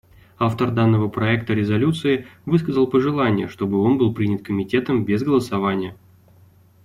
Автор 0.39 0.71
данного 0.71 1.09
проекта 1.09 1.53
резолюции 1.53 2.25
высказал 2.47 2.87
пожелание, 2.87 3.47
чтобы 3.47 3.79
он 3.83 3.99
был 3.99 4.15
принят 4.15 4.43
Комитетом 4.43 5.05
без 5.05 5.21
голосования. 5.21 5.95